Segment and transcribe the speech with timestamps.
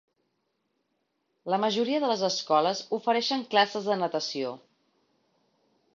[1.53, 4.59] La majoria de les escoles ofereixen classes de natació.